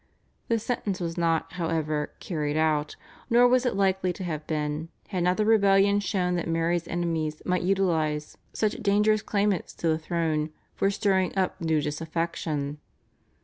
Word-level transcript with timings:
The 0.47 0.57
sentence 0.57 0.99
was 0.99 1.15
not, 1.15 1.53
however, 1.53 2.11
carried 2.19 2.57
out, 2.57 2.95
nor 3.29 3.47
was 3.47 3.67
it 3.67 3.75
likely 3.75 4.11
to 4.13 4.23
have 4.23 4.47
been, 4.47 4.89
had 5.09 5.21
not 5.23 5.37
the 5.37 5.45
rebellion 5.45 5.99
shown 5.99 6.37
that 6.37 6.47
Mary's 6.47 6.87
enemies 6.87 7.39
might 7.45 7.61
utilise 7.61 8.35
such 8.51 8.81
dangerous 8.81 9.21
claimants 9.21 9.75
to 9.75 9.87
the 9.89 9.99
throne 9.99 10.49
for 10.73 10.89
stirring 10.89 11.35
up 11.37 11.61
new 11.61 11.81
disaffection. 11.83 12.79